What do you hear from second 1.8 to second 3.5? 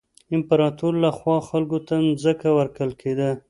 ته ځمکه ورکول کېده.